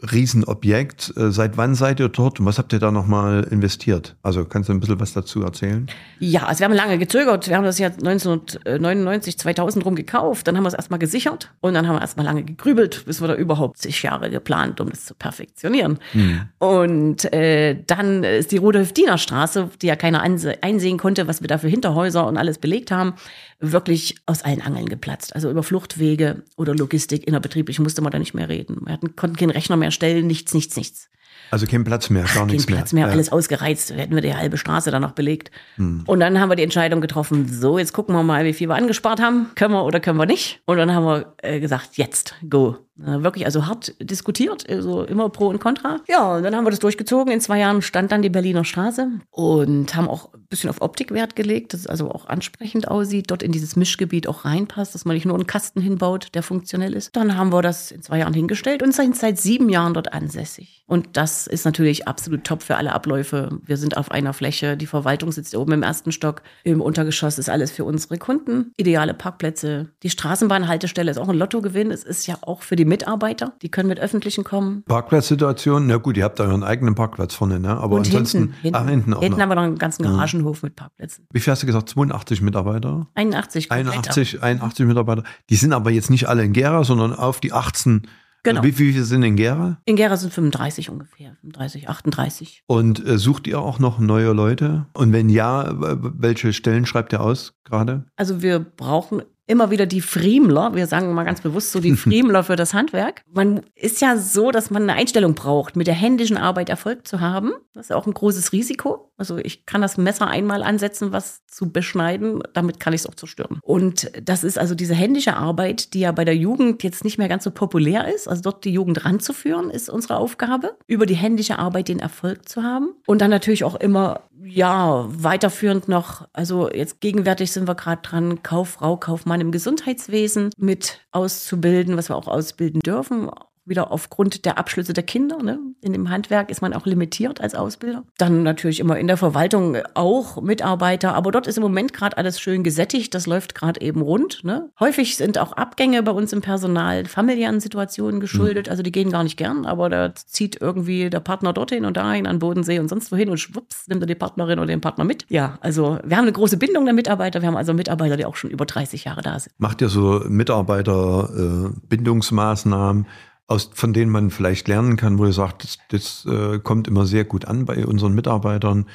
[0.02, 1.14] Riesenobjekt.
[1.16, 4.16] Äh, seit wann seid ihr dort und was habt ihr da nochmal investiert?
[4.24, 5.88] Also kannst du ein bisschen was dazu erzählen?
[6.20, 7.48] Ja, also wir haben lange gezögert.
[7.48, 10.48] Wir haben das ja 1999, 2000 rum gekauft.
[10.48, 13.28] Dann haben wir es erstmal gesichert und dann haben wir erstmal lange gegrübelt, bis wir
[13.28, 16.00] da überhaupt zig Jahre geplant, um das zu perfektionieren.
[16.14, 16.42] Hm.
[16.60, 21.68] Und äh, dann ist die Rudolf-Diener-Straße, die ja keiner einsehen konnte, was wir da für
[21.68, 23.14] Hinterhäuser und alles belegt haben,
[23.62, 25.36] wirklich aus allen Angeln geplatzt.
[25.36, 28.78] Also über Fluchtwege oder Logistik innerbetrieblich musste man da nicht mehr reden.
[28.86, 31.10] Wir hatten, konnten keinen Rechner mehr stellen, nichts, nichts, nichts.
[31.52, 33.06] Also kein Platz mehr, gar Ach, nichts kein Platz mehr.
[33.06, 33.14] mehr.
[33.14, 35.52] Alles ausgereizt, hätten wir die halbe Straße dann noch belegt.
[35.76, 36.04] Hm.
[36.08, 38.76] Und dann haben wir die Entscheidung getroffen, so, jetzt gucken wir mal, wie viel wir
[38.76, 39.48] angespart haben.
[39.56, 40.62] Können wir oder können wir nicht?
[40.66, 42.78] Und dann haben wir äh, gesagt, jetzt, go.
[43.06, 46.00] Äh, wirklich also hart diskutiert, also immer Pro und Contra.
[46.08, 47.34] Ja, und dann haben wir das durchgezogen.
[47.34, 51.12] In zwei Jahren stand dann die Berliner Straße und haben auch ein bisschen auf Optik
[51.12, 55.06] Wert gelegt, dass es also auch ansprechend aussieht, dort in dieses Mischgebiet auch reinpasst, dass
[55.06, 57.16] man nicht nur einen Kasten hinbaut, der funktionell ist.
[57.16, 60.84] Dann haben wir das in zwei Jahren hingestellt und sind seit sieben Jahren dort ansässig.
[60.88, 63.60] Und das ist natürlich absolut top für alle Abläufe.
[63.66, 67.50] Wir sind auf einer Fläche, die Verwaltung sitzt oben im ersten Stock, im Untergeschoss ist
[67.50, 68.74] alles für unsere Kunden.
[68.78, 69.90] Ideale Parkplätze.
[70.04, 71.92] Die Straßenbahnhaltestelle ist auch ein Lottogewinn.
[71.92, 74.84] Es ist ja auch für die Mitarbeiter, die können mit öffentlichen kommen.
[74.84, 77.78] Parkplatzsituation, na gut, ihr habt da euren eigenen Parkplatz vorne, ne?
[77.78, 80.62] Aber Und ansonsten, hinten, hinten, ach, hinten, auch hinten haben wir noch einen ganzen Garagenhof
[80.62, 80.68] mhm.
[80.68, 81.26] mit Parkplätzen.
[81.32, 81.90] Wie viel hast du gesagt?
[81.90, 83.08] 82 Mitarbeiter?
[83.16, 83.72] 81.
[83.72, 85.24] 81, 81 Mitarbeiter.
[85.50, 88.08] Die sind aber jetzt nicht alle in Gera, sondern auf die 18
[88.44, 88.64] Genau.
[88.64, 89.78] Wie, wie viele sind in Gera?
[89.86, 92.64] In Gera sind 35 ungefähr, 35, 38.
[92.66, 94.88] Und äh, sucht ihr auch noch neue Leute?
[94.94, 98.06] Und wenn ja, welche Stellen schreibt ihr aus gerade?
[98.16, 102.44] Also wir brauchen immer wieder die Friemler, wir sagen mal ganz bewusst so die Friemler
[102.44, 103.24] für das Handwerk.
[103.32, 107.20] Man ist ja so, dass man eine Einstellung braucht, mit der händischen Arbeit Erfolg zu
[107.20, 107.52] haben.
[107.74, 109.12] Das ist auch ein großes Risiko.
[109.18, 113.16] Also ich kann das Messer einmal ansetzen, was zu beschneiden, damit kann ich es auch
[113.16, 113.60] zerstören.
[113.62, 117.28] Und das ist also diese händische Arbeit, die ja bei der Jugend jetzt nicht mehr
[117.28, 118.30] ganz so populär ist.
[118.30, 122.64] Also dort die Jugend ranzuführen, ist unsere Aufgabe, über die händische Arbeit den Erfolg zu
[122.64, 122.94] haben.
[123.06, 128.44] Und dann natürlich auch immer ja, weiterführend noch, also jetzt gegenwärtig sind wir gerade dran,
[128.44, 133.30] Kauffrau, Kaufmann im Gesundheitswesen mit auszubilden, was wir auch ausbilden dürfen,
[133.66, 135.42] wieder aufgrund der Abschlüsse der Kinder.
[135.42, 135.60] Ne?
[135.82, 138.04] In dem Handwerk ist man auch limitiert als Ausbilder.
[138.18, 142.40] Dann natürlich immer in der Verwaltung auch Mitarbeiter, aber dort ist im Moment gerade alles
[142.40, 143.14] schön gesättigt.
[143.14, 144.44] Das läuft gerade eben rund.
[144.44, 144.70] Ne?
[144.80, 148.68] Häufig sind auch Abgänge bei uns im Personal familiären Situationen geschuldet.
[148.68, 148.72] Mhm.
[148.72, 152.28] Also die gehen gar nicht gern, aber da zieht irgendwie der Partner dorthin und dahin
[152.28, 155.26] an Bodensee und sonst wohin und schwupps nimmt er die Partnerin oder den Partner mit.
[155.30, 157.42] Ja, also wir haben eine große Bindung der Mitarbeiter.
[157.42, 159.54] Wir haben also Mitarbeiter, die auch schon über 30 Jahre da sind.
[159.60, 163.06] Macht ihr so Mitarbeiterbindungsmaßnahmen?
[163.06, 166.88] Äh, aus, von denen man vielleicht lernen kann, wo ihr sagt, das, das äh, kommt
[166.88, 168.86] immer sehr gut an bei unseren Mitarbeitern.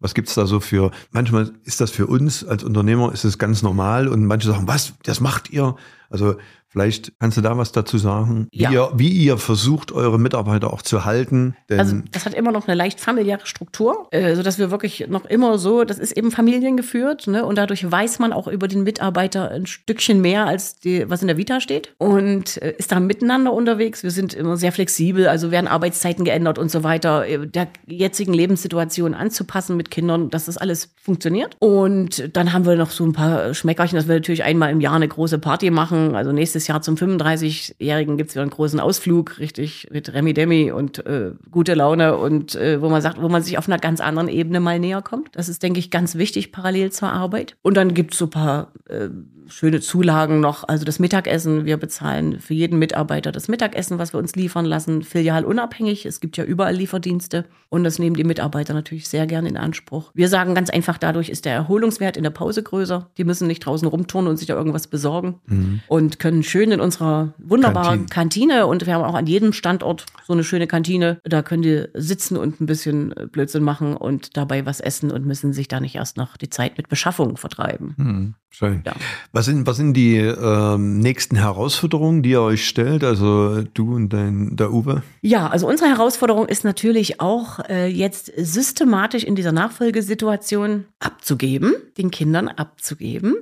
[0.00, 3.62] Was gibt's da so für, manchmal ist das für uns als Unternehmer ist es ganz
[3.62, 5.76] normal und manche sagen, was, das macht ihr?
[6.10, 6.36] Also
[6.70, 8.70] Vielleicht kannst du da was dazu sagen, wie, Ja.
[8.70, 11.56] ihr, wie ihr versucht, eure Mitarbeiter auch zu halten.
[11.70, 15.56] Also das hat immer noch eine leicht familiäre Struktur, äh, sodass wir wirklich noch immer
[15.56, 17.46] so, das ist eben familiengeführt ne?
[17.46, 21.28] und dadurch weiß man auch über den Mitarbeiter ein Stückchen mehr, als die, was in
[21.28, 24.02] der Vita steht und äh, ist da miteinander unterwegs.
[24.02, 28.34] Wir sind immer sehr flexibel, also werden Arbeitszeiten geändert und so weiter, äh, der jetzigen
[28.34, 31.56] Lebenssituation anzupassen mit Kindern, dass das alles funktioniert.
[31.60, 34.96] Und dann haben wir noch so ein paar Schmeckerchen, dass wir natürlich einmal im Jahr
[34.96, 35.97] eine große Party machen.
[36.14, 41.04] Also nächstes Jahr zum 35-Jährigen gibt's wieder einen großen Ausflug, richtig mit Remi Demi und
[41.06, 44.28] äh, gute Laune und äh, wo man sagt, wo man sich auf einer ganz anderen
[44.28, 45.30] Ebene mal näher kommt.
[45.36, 47.56] Das ist, denke ich, ganz wichtig parallel zur Arbeit.
[47.62, 49.08] Und dann gibt's so ein paar äh,
[49.48, 50.66] schöne Zulagen noch.
[50.66, 55.02] Also das Mittagessen, wir bezahlen für jeden Mitarbeiter das Mittagessen, was wir uns liefern lassen,
[55.02, 56.06] filialunabhängig.
[56.06, 60.10] Es gibt ja überall Lieferdienste und das nehmen die Mitarbeiter natürlich sehr gerne in Anspruch.
[60.14, 63.10] Wir sagen ganz einfach, dadurch ist der Erholungswert in der Pause größer.
[63.18, 65.40] Die müssen nicht draußen rumturnen und sich da irgendwas besorgen
[65.88, 68.66] und können schön in unserer wunderbaren Kantine.
[68.66, 71.20] und wir haben auch an jedem Standort so eine schöne Kantine.
[71.24, 75.26] Da können die sitzen und ein bisschen äh, Blödsinn machen und dabei was essen und
[75.26, 77.94] müssen sich da nicht erst noch die Zeit mit Beschaffung vertreiben.
[77.96, 78.82] Hm, schön.
[78.84, 78.94] Ja.
[79.38, 83.04] Was sind, was sind die ähm, nächsten Herausforderungen, die ihr euch stellt?
[83.04, 85.04] Also du und dein, der Uwe?
[85.22, 92.10] Ja, also unsere Herausforderung ist natürlich auch äh, jetzt systematisch in dieser Nachfolgesituation abzugeben, den
[92.10, 93.36] Kindern abzugeben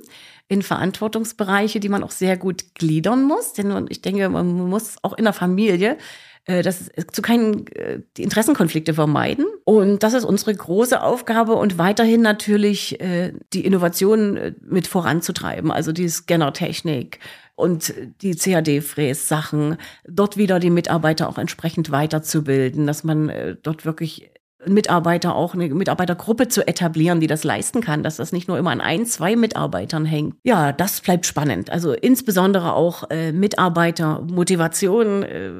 [0.47, 3.53] in Verantwortungsbereiche, die man auch sehr gut gliedern muss.
[3.53, 5.97] Denn ich denke, man muss auch in der Familie
[6.47, 9.45] äh, das ist, zu keinen äh, die Interessenkonflikte vermeiden.
[9.65, 15.71] Und das ist unsere große Aufgabe und weiterhin natürlich äh, die Innovation äh, mit voranzutreiben.
[15.71, 17.19] Also die Scannertechnik
[17.55, 24.31] und die CAD-Fräs-Sachen, dort wieder die Mitarbeiter auch entsprechend weiterzubilden, dass man äh, dort wirklich
[24.65, 28.71] Mitarbeiter auch eine Mitarbeitergruppe zu etablieren, die das leisten kann, dass das nicht nur immer
[28.71, 30.35] an ein, zwei Mitarbeitern hängt.
[30.43, 31.69] Ja, das bleibt spannend.
[31.69, 35.51] Also insbesondere auch äh, Mitarbeitermotivation äh,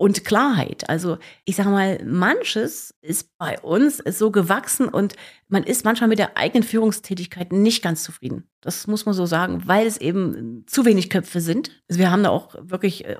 [0.00, 0.88] und Klarheit.
[0.88, 5.14] Also ich sage mal, manches ist bei uns so gewachsen und
[5.48, 8.44] man ist manchmal mit der eigenen Führungstätigkeit nicht ganz zufrieden.
[8.62, 11.82] Das muss man so sagen, weil es eben zu wenig Köpfe sind.
[11.90, 13.16] Also wir haben da auch wirklich äh,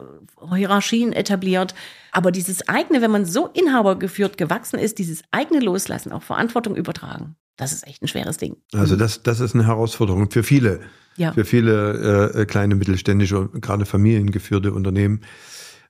[0.54, 1.74] Hierarchien etabliert.
[2.12, 7.36] Aber dieses eigene, wenn man so inhabergeführt gewachsen ist, dieses eigene Loslassen, auch Verantwortung übertragen,
[7.58, 8.56] das ist echt ein schweres Ding.
[8.72, 10.80] Also das, das ist eine Herausforderung für viele,
[11.18, 11.32] Ja.
[11.34, 15.20] für viele äh, kleine mittelständische, gerade familiengeführte Unternehmen.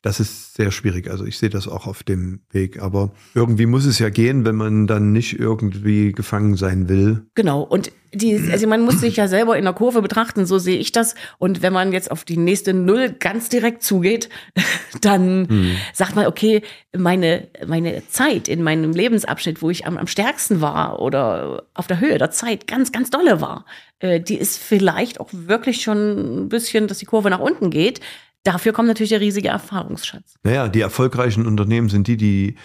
[0.03, 1.11] Das ist sehr schwierig.
[1.11, 2.81] Also ich sehe das auch auf dem Weg.
[2.81, 7.27] Aber irgendwie muss es ja gehen, wenn man dann nicht irgendwie gefangen sein will.
[7.35, 7.61] Genau.
[7.63, 10.91] Und die, also man muss sich ja selber in der Kurve betrachten, so sehe ich
[10.91, 11.15] das.
[11.39, 14.29] Und wenn man jetzt auf die nächste Null ganz direkt zugeht,
[15.03, 16.63] dann sagt man, okay,
[16.97, 22.01] meine, meine Zeit in meinem Lebensabschnitt, wo ich am, am stärksten war oder auf der
[22.01, 23.65] Höhe der Zeit ganz, ganz dolle war,
[24.01, 28.01] äh, die ist vielleicht auch wirklich schon ein bisschen, dass die Kurve nach unten geht.
[28.43, 30.35] Dafür kommt natürlich der riesige Erfahrungsschatz.
[30.43, 32.57] Naja, die erfolgreichen Unternehmen sind die, die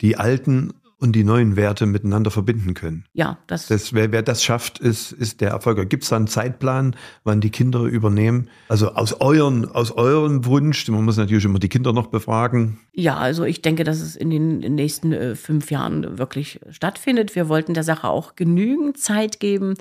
[0.00, 3.04] die alten und die neuen Werte miteinander verbinden können.
[3.12, 5.90] Ja, das, Das, wer, wer das schafft, ist, ist der Erfolg.
[5.90, 8.48] Gibt es da einen Zeitplan, wann die Kinder übernehmen?
[8.68, 12.80] Also aus, euren, aus eurem Wunsch, man muss natürlich immer die Kinder noch befragen.
[12.92, 17.34] Ja, also ich denke, dass es in den, nächsten äh, fünf Jahren wirklich stattfindet.
[17.34, 19.74] Wir wollten der Sache auch genügend Zeit geben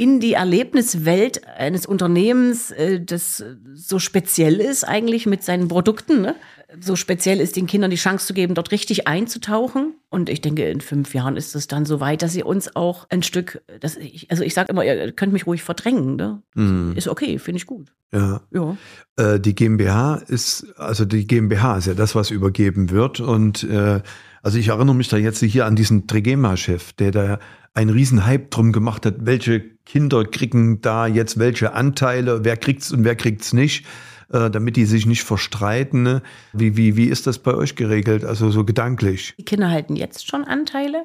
[0.00, 6.22] in die Erlebniswelt eines Unternehmens, äh, das so speziell ist eigentlich mit seinen Produkten.
[6.22, 6.36] Ne?
[6.80, 9.92] So speziell ist, den Kindern die Chance zu geben, dort richtig einzutauchen.
[10.08, 13.08] Und ich denke, in fünf Jahren ist es dann so weit, dass sie uns auch
[13.10, 16.16] ein Stück, das ich, also ich sage immer, ihr könnt mich ruhig verdrängen.
[16.16, 16.94] Ne?
[16.96, 17.92] Ist okay, finde ich gut.
[18.10, 18.40] Ja.
[18.52, 18.78] Ja.
[19.16, 23.20] Äh, die GmbH ist, also die GmbH ist ja das, was übergeben wird.
[23.20, 24.00] Und äh,
[24.42, 27.38] also ich erinnere mich da jetzt hier an diesen Trigema-Chef, der da
[27.74, 32.92] einen riesen Hype drum gemacht hat, welche Kinder kriegen da jetzt welche Anteile, wer kriegt's
[32.92, 33.86] und wer kriegt's nicht,
[34.32, 36.02] äh, damit die sich nicht verstreiten.
[36.02, 36.22] Ne?
[36.52, 38.24] Wie, wie, wie ist das bei euch geregelt?
[38.24, 39.34] Also so gedanklich?
[39.38, 41.04] Die Kinder halten jetzt schon Anteile.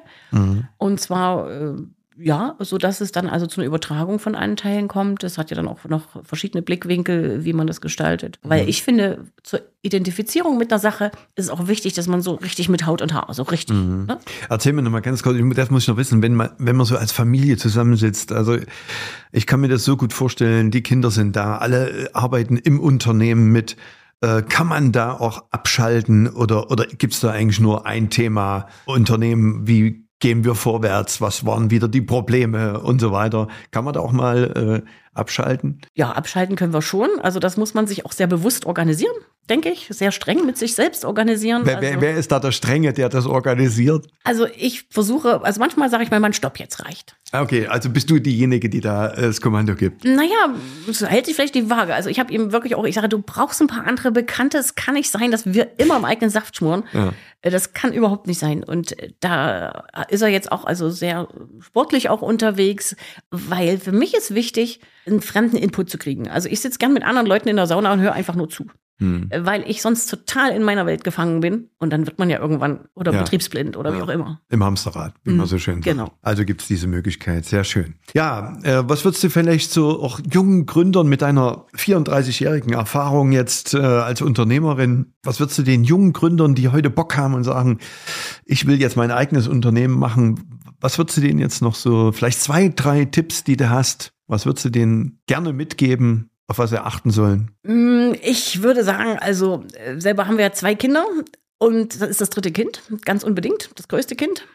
[0.78, 1.74] Und zwar, äh,
[2.18, 5.22] ja, so dass es dann also zu einer Übertragung von Anteilen kommt.
[5.22, 8.38] Das hat ja dann auch noch verschiedene Blickwinkel, wie man das gestaltet.
[8.42, 12.34] Weil ich finde, zur Identifizierung mit einer Sache ist es auch wichtig, dass man so
[12.34, 13.76] richtig mit Haut und Haar, so richtig.
[13.76, 14.18] Ne?
[14.48, 16.86] Erzähl mir noch mal ganz kurz, das muss ich noch wissen, wenn man, wenn man
[16.86, 18.56] so als Familie zusammensitzt, also
[19.32, 22.80] ich kann mir das so gut vorstellen, die Kinder sind da, alle äh, arbeiten im
[22.80, 23.76] Unternehmen mit.
[24.22, 28.68] Äh, Kann man da auch abschalten oder, oder gibt es da eigentlich nur ein Thema
[28.86, 33.48] Unternehmen, wie gehen wir vorwärts, was waren wieder die Probleme und so weiter?
[33.70, 35.80] Kann man da auch mal äh, abschalten?
[35.94, 37.08] Ja, abschalten können wir schon.
[37.20, 39.14] Also das muss man sich auch sehr bewusst organisieren.
[39.48, 41.62] Denke ich, sehr streng mit sich selbst organisieren.
[41.64, 44.06] Wer, also, wer ist da der Strenge, der das organisiert?
[44.24, 47.16] also ich versuche, also manchmal sage ich mir, mein Stopp jetzt reicht.
[47.32, 50.04] Ah, Okay, also bist du diejenige, die da äh, das Kommando gibt.
[50.04, 50.54] Naja,
[50.88, 51.94] es hält sich vielleicht die Waage.
[51.94, 54.58] Also ich habe ihm wirklich auch, ich sage, du brauchst ein paar andere Bekannte.
[54.58, 56.84] Es kann nicht sein, dass wir immer im eigenen Saft schmoren.
[56.92, 57.12] Ja.
[57.42, 58.64] Äh, Das kann überhaupt nicht sein.
[58.64, 61.28] Und äh, da ist er jetzt auch also sehr
[61.60, 62.96] sportlich auch unterwegs,
[63.30, 66.28] weil für mich ist wichtig, einen fremden Input zu kriegen.
[66.28, 68.66] Also ich sitze gern mit anderen Leuten in der Sauna und höre einfach nur zu.
[68.98, 69.26] Hm.
[69.30, 71.68] Äh, Weil ich sonst total in meiner Welt gefangen bin.
[71.78, 73.18] Und dann wird man ja irgendwann oder Ja.
[73.22, 74.04] betriebsblind oder wie Ja.
[74.04, 74.40] auch immer.
[74.48, 75.84] Im Hamsterrad, wie man Mhm, so schön sagt.
[75.84, 76.10] genau.
[76.22, 77.44] Also gibt es diese Möglichkeit.
[77.44, 77.94] Sehr schön.
[78.14, 83.74] Ja, äh, was würdest du vielleicht so auch jungen Gründern mit deiner 34-jährigen Erfahrung jetzt
[83.74, 87.78] äh, als Unternehmerin, was würdest du den jungen Gründern, die heute Bock haben und sagen,
[88.44, 92.40] ich will jetzt mein eigenes Unternehmen machen, was würdest du denen jetzt noch so, vielleicht
[92.40, 96.82] zwei, drei Tipps, die du hast, was würdest du denen gerne mitgeben, auf was sie
[96.82, 97.50] achten sollen?
[97.64, 101.04] Mm, Ich würde sagen, also äh, selber haben wir ja zwei Kinder
[101.58, 104.46] und das ist das dritte Kind, ganz unbedingt, das größte Kind.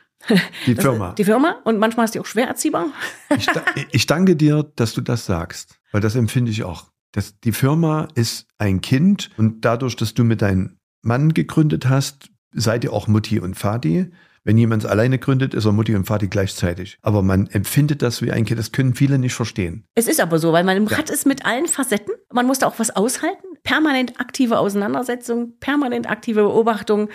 [0.68, 1.14] Die Das- Firma.
[1.14, 2.88] Die Firma und manchmal ist die auch schwer erziehbar.
[3.36, 3.48] Ich,
[3.92, 6.92] ich danke dir, dass du das sagst, weil das empfinde ich auch.
[7.12, 12.30] Das, die Firma ist ein Kind und dadurch, dass du mit deinem Mann gegründet hast,
[12.54, 14.12] seid ihr auch Mutti und Vati.
[14.44, 16.98] Wenn jemand alleine gründet, ist er Mutti und Vati gleichzeitig.
[17.04, 18.60] Aber man empfindet das wie ein Kind.
[18.60, 19.86] Das können viele nicht verstehen.
[19.94, 20.98] Es ist aber so, weil man im Ja.
[20.98, 22.14] Rad ist mit allen Facetten.
[22.34, 23.48] Man muss da auch was aushalten.
[23.64, 27.10] Permanent aktive Auseinandersetzung, permanent aktive Beobachtung.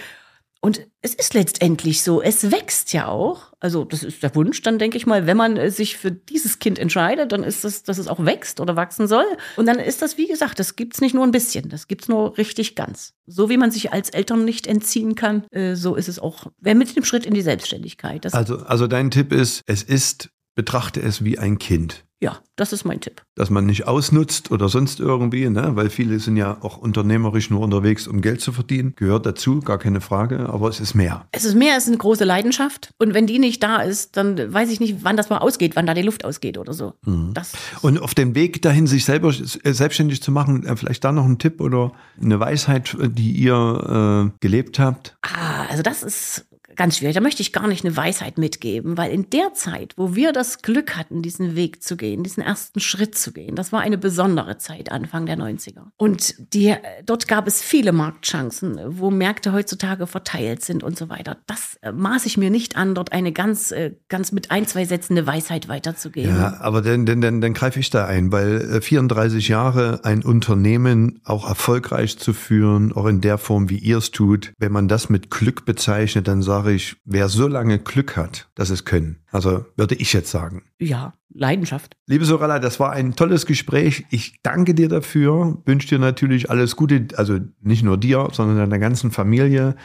[0.67, 3.53] Und es ist letztendlich so, es wächst ja auch.
[3.61, 6.59] Also das ist der Wunsch, dann denke ich mal, wenn man äh, sich für dieses
[6.59, 9.27] Kind entscheidet, dann ist es, dass es auch wächst oder wachsen soll.
[9.55, 12.37] Und dann ist das, wie gesagt, das gibt's nicht nur ein bisschen, das gibt's nur
[12.37, 13.15] richtig ganz.
[13.27, 16.75] So wie man sich als Eltern nicht entziehen kann, äh, so ist es auch wer
[16.75, 18.35] mit dem Schritt in die Selbstständigkeit.
[18.35, 22.06] Also, also dein Tipp ist, es ist, betrachte es wie ein Kind.
[22.19, 23.23] Ja, das ist mein Tipp.
[23.35, 25.73] Dass man nicht ausnutzt oder sonst irgendwie, ne?
[25.75, 28.95] weil viele sind ja auch unternehmerisch nur unterwegs, um Geld zu verdienen.
[28.97, 31.27] Gehört dazu, gar keine Frage, aber es ist mehr.
[31.33, 32.91] Es ist mehr als eine große Leidenschaft.
[32.99, 35.87] Und wenn die nicht da ist, dann weiß ich nicht, wann das mal ausgeht, wann
[35.87, 36.95] da die Luft ausgeht oder so.
[37.35, 37.53] Das,
[37.83, 41.27] Und auf dem Weg dahin, sich selber äh, selbstständig zu machen, äh, vielleicht da noch
[41.27, 45.17] ein Tipp oder eine Weisheit, die ihr äh, gelebt habt?
[45.23, 47.15] ah, also das ist ganz schwierig.
[47.15, 50.63] Da möchte ich gar nicht eine Weisheit mitgeben, weil in der Zeit, wo wir das
[50.63, 54.59] Glück hatten, diesen Weg zu gehen, diesen ersten Schritt zu gehen, das war eine besondere
[54.59, 55.87] Zeit, Anfang der 90er.
[55.97, 61.09] Und die, äh, dort gab es viele Marktchancen, wo Märkte heutzutage verteilt sind und so
[61.09, 61.39] weiter.
[61.47, 64.85] Das äh, maß ich mir nicht an, dort eine ganz, äh, ganz mit ein, zwei
[64.85, 66.37] Sätzen eine Weisheit weiterzugeben.
[66.37, 70.23] Ja, aber dann, dann, dann, dann greife ich da ein, weil äh, 34 Jahre ein
[70.23, 74.89] Unternehmen auch erfolgreich zu führen, auch in der Form, wie ihr es tut, wenn man
[74.89, 79.19] das mit Glück bezeichnet, dann sage ich, wer so lange Glück hat, das es können.
[79.31, 80.65] Also würde ich jetzt sagen.
[80.79, 81.97] ja Leidenschaft.
[82.07, 84.07] Liebe Sorella, das war ein tolles Gespräch.
[84.11, 88.79] Ich danke dir dafür, wünsche dir natürlich alles Gute, also nicht nur dir, sondern deiner
[88.79, 89.77] ganzen Familie.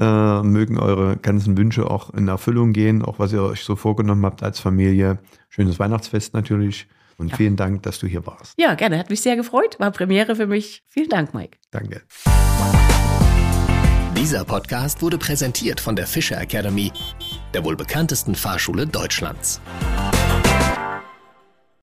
[0.00, 4.24] Äh, mögen eure ganzen Wünsche auch in Erfüllung gehen, auch was ihr euch so vorgenommen
[4.24, 5.18] habt als Familie.
[5.50, 6.88] Schönes Weihnachtsfest natürlich.
[7.16, 7.36] Und Ja.
[7.36, 8.54] vielen Dank, dass du hier warst.
[8.58, 8.98] Ja, gerne.
[8.98, 9.76] Hat mich sehr gefreut.
[9.78, 10.82] War Premiere für mich.
[10.88, 11.58] Vielen Dank, Mike.
[11.70, 12.02] Danke.
[14.24, 16.90] Dieser Podcast wurde präsentiert von der Fischer Academy,
[17.52, 19.60] der wohl bekanntesten Fahrschule Deutschlands.